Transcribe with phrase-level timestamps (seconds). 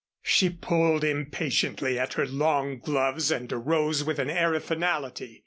[0.23, 5.39] She pulled impatiently at her long gloves and arose with an air of finality.